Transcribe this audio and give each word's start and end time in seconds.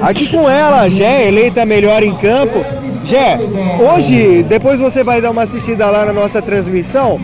aqui 0.00 0.28
com 0.28 0.48
ela, 0.48 0.88
Gé, 0.88 1.28
eleita 1.28 1.64
melhor 1.64 2.02
em 2.02 2.14
campo. 2.14 2.64
Gé, 3.04 3.38
hoje, 3.80 4.42
depois 4.44 4.80
você 4.80 5.02
vai 5.02 5.20
dar 5.20 5.30
uma 5.30 5.42
assistida 5.42 5.90
lá 5.90 6.06
na 6.06 6.12
nossa 6.12 6.40
transmissão, 6.40 7.20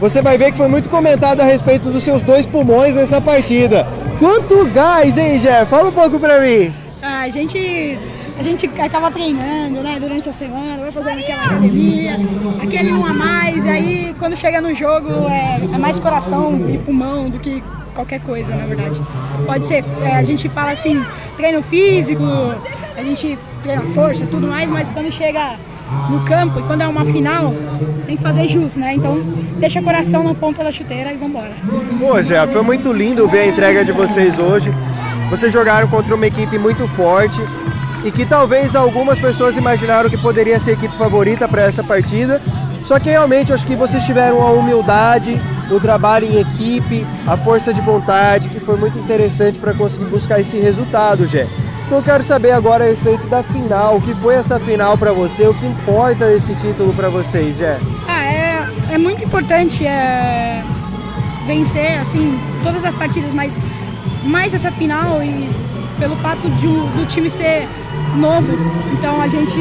você 0.00 0.22
vai 0.22 0.38
ver 0.38 0.52
que 0.52 0.56
foi 0.56 0.68
muito 0.68 0.88
comentado 0.88 1.40
a 1.40 1.44
respeito 1.44 1.90
dos 1.90 2.04
seus 2.04 2.22
dois 2.22 2.46
pulmões 2.46 2.94
nessa 2.94 3.20
partida. 3.20 3.86
Quanto 4.18 4.64
gás, 4.66 5.18
hein, 5.18 5.38
Gé? 5.38 5.64
Fala 5.64 5.88
um 5.88 5.92
pouco 5.92 6.18
pra 6.18 6.40
mim. 6.40 6.72
Ah, 7.02 7.22
a 7.22 7.30
gente 7.30 7.98
a 8.38 8.42
gente 8.42 8.70
acaba 8.78 9.10
treinando, 9.10 9.80
né, 9.80 9.98
durante 10.00 10.28
a 10.28 10.32
semana, 10.32 10.76
vai 10.82 10.92
fazendo 10.92 11.20
aquela 11.20 11.42
academia, 11.42 12.16
aquele 12.62 12.92
um 12.92 13.06
a 13.06 13.12
mais, 13.12 13.64
e 13.64 13.68
aí 13.68 14.14
quando 14.18 14.36
chega 14.36 14.60
no 14.60 14.74
jogo 14.74 15.08
é, 15.28 15.74
é 15.74 15.78
mais 15.78 15.98
coração 15.98 16.68
e 16.68 16.76
pulmão 16.78 17.30
do 17.30 17.38
que 17.38 17.62
qualquer 17.94 18.20
coisa, 18.20 18.54
na 18.54 18.66
verdade. 18.66 19.00
Pode 19.46 19.64
ser, 19.64 19.84
é, 20.02 20.16
a 20.16 20.22
gente 20.22 20.48
fala 20.50 20.72
assim, 20.72 21.04
treino 21.36 21.62
físico, 21.62 22.22
a 22.96 23.02
gente 23.02 23.38
treina 23.62 23.82
força, 23.82 24.26
tudo 24.26 24.46
mais, 24.46 24.68
mas 24.68 24.90
quando 24.90 25.10
chega 25.10 25.56
no 26.10 26.20
campo 26.24 26.60
e 26.60 26.62
quando 26.64 26.82
é 26.82 26.86
uma 26.86 27.06
final, 27.06 27.54
tem 28.06 28.16
que 28.16 28.22
fazer 28.22 28.48
jus, 28.48 28.76
né? 28.76 28.94
Então 28.94 29.22
deixa 29.58 29.80
o 29.80 29.82
coração 29.82 30.22
no 30.22 30.34
ponto 30.34 30.62
da 30.62 30.70
chuteira 30.70 31.10
e 31.12 31.16
vambora. 31.16 31.52
Pô, 31.98 32.20
Gé, 32.22 32.46
foi 32.48 32.62
muito 32.62 32.92
lindo 32.92 33.26
ver 33.28 33.40
a 33.40 33.46
entrega 33.46 33.84
de 33.84 33.92
vocês 33.92 34.38
hoje. 34.38 34.70
Vocês 35.30 35.52
jogaram 35.52 35.88
contra 35.88 36.14
uma 36.14 36.26
equipe 36.26 36.58
muito 36.58 36.86
forte 36.86 37.40
e 38.06 38.12
que 38.12 38.24
talvez 38.24 38.76
algumas 38.76 39.18
pessoas 39.18 39.56
imaginaram 39.56 40.08
que 40.08 40.16
poderia 40.16 40.60
ser 40.60 40.70
a 40.70 40.72
equipe 40.74 40.96
favorita 40.96 41.48
para 41.48 41.62
essa 41.62 41.82
partida. 41.82 42.40
Só 42.84 43.00
que 43.00 43.10
realmente 43.10 43.52
acho 43.52 43.66
que 43.66 43.74
vocês 43.74 44.04
tiveram 44.04 44.46
a 44.46 44.52
humildade, 44.52 45.40
o 45.68 45.80
trabalho 45.80 46.24
em 46.24 46.38
equipe, 46.38 47.04
a 47.26 47.36
força 47.36 47.74
de 47.74 47.80
vontade, 47.80 48.48
que 48.48 48.60
foi 48.60 48.76
muito 48.76 48.96
interessante 48.96 49.58
para 49.58 49.74
conseguir 49.74 50.04
buscar 50.04 50.38
esse 50.38 50.56
resultado, 50.56 51.26
Gé. 51.26 51.48
Então 51.84 51.98
eu 51.98 52.04
quero 52.04 52.22
saber 52.22 52.52
agora 52.52 52.84
a 52.84 52.86
respeito 52.86 53.26
da 53.26 53.42
final, 53.42 53.96
o 53.96 54.00
que 54.00 54.14
foi 54.14 54.36
essa 54.36 54.60
final 54.60 54.96
para 54.96 55.12
você, 55.12 55.48
o 55.48 55.54
que 55.54 55.66
importa 55.66 56.32
esse 56.32 56.54
título 56.54 56.94
para 56.94 57.08
vocês, 57.08 57.56
Gé? 57.56 57.76
Ah, 58.06 58.24
é, 58.24 58.68
é 58.92 58.98
muito 58.98 59.24
importante 59.24 59.84
é, 59.84 60.62
vencer, 61.44 61.98
assim, 61.98 62.38
todas 62.62 62.84
as 62.84 62.94
partidas, 62.94 63.34
mas 63.34 63.58
mais 64.22 64.54
essa 64.54 64.70
final 64.70 65.20
e 65.24 65.50
pelo 65.98 66.14
fato 66.16 66.48
de, 66.50 66.66
do 66.66 67.04
time 67.06 67.28
ser 67.28 67.66
novo. 68.16 68.52
Então 68.92 69.20
a 69.20 69.28
gente 69.28 69.58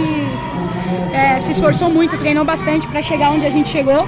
é, 1.14 1.40
se 1.40 1.52
esforçou 1.52 1.90
muito, 1.90 2.18
treinou 2.18 2.46
bastante 2.46 2.88
para 2.88 3.02
chegar 3.02 3.32
onde 3.32 3.46
a 3.46 3.50
gente 3.50 3.70
chegou. 3.70 4.08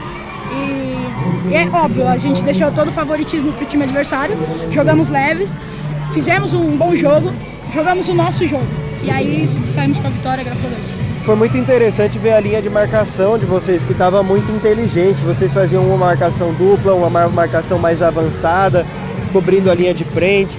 E, 0.52 1.52
e, 1.52 1.56
é 1.56 1.68
óbvio, 1.72 2.08
a 2.08 2.18
gente 2.18 2.44
deixou 2.44 2.72
todo 2.72 2.90
o 2.90 2.94
favoritismo 2.94 3.52
para 3.54 3.64
o 3.64 3.68
time 3.68 3.84
adversário, 3.84 4.38
jogamos 4.72 5.10
leves, 5.10 5.58
fizemos 6.14 6.54
um 6.54 6.78
bom 6.78 6.96
jogo, 6.96 7.32
jogamos 7.74 8.08
o 8.10 8.14
nosso 8.14 8.46
jogo. 8.48 8.66
E 9.04 9.12
aí 9.12 9.48
saímos 9.48 10.00
com 10.00 10.08
a 10.08 10.10
vitória, 10.10 10.44
graças 10.44 10.66
a 10.66 10.70
Deus. 10.70 10.92
Foi 11.24 11.36
muito 11.36 11.58
interessante 11.58 12.18
ver 12.18 12.34
a 12.34 12.40
linha 12.40 12.62
de 12.62 12.70
marcação 12.70 13.38
de 13.38 13.46
vocês, 13.46 13.84
que 13.84 13.92
estava 13.92 14.24
muito 14.24 14.50
inteligente. 14.52 15.22
Vocês 15.22 15.54
faziam 15.54 15.86
uma 15.86 15.98
marcação 15.98 16.54
dupla, 16.54 16.94
uma 16.94 17.10
marcação 17.30 17.78
mais 17.78 18.02
avançada, 18.02 18.86
cobrindo 19.32 19.70
a 19.70 19.76
linha 19.76 19.94
de 19.94 20.06
frente 20.06 20.58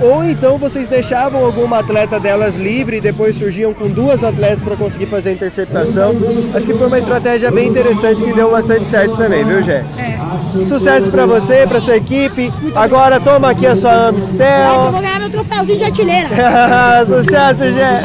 ou 0.00 0.24
então 0.24 0.58
vocês 0.58 0.88
deixavam 0.88 1.44
alguma 1.44 1.78
atleta 1.78 2.18
delas 2.20 2.56
livre 2.56 2.98
e 2.98 3.00
depois 3.00 3.36
surgiam 3.36 3.72
com 3.74 3.88
duas 3.88 4.22
atletas 4.22 4.62
para 4.62 4.76
conseguir 4.76 5.06
fazer 5.06 5.30
a 5.30 5.32
interceptação. 5.32 6.14
Acho 6.54 6.66
que 6.66 6.74
foi 6.74 6.86
uma 6.86 6.98
estratégia 6.98 7.50
bem 7.50 7.68
interessante 7.68 8.22
que 8.22 8.32
deu 8.32 8.50
bastante 8.50 8.86
certo 8.86 9.16
também, 9.16 9.44
viu, 9.44 9.62
Jé? 9.62 9.84
É. 9.98 10.18
Sucesso 10.66 11.10
para 11.10 11.26
você, 11.26 11.66
para 11.66 11.80
sua 11.80 11.96
equipe. 11.96 12.52
Agora 12.74 13.20
toma 13.20 13.50
aqui 13.50 13.66
a 13.66 13.76
sua 13.76 14.08
Amistel. 14.08 14.84
Eu 14.84 14.92
vou 14.92 15.00
ganhar 15.00 15.20
meu 15.20 15.30
troféuzinho 15.30 15.78
de 15.78 15.84
artilheira. 15.84 16.28
Sucesso, 17.06 17.64
Jé. 17.70 18.02